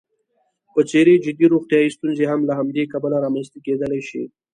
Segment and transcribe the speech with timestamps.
[0.73, 4.23] په څېر جدي روغیتايي ستونزې هم له همدې کبله رامنځته کېدلی شي.